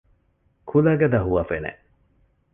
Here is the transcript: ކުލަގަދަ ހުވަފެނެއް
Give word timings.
ކުލަގަދަ 0.69 1.19
ހުވަފެނެއް 1.25 1.81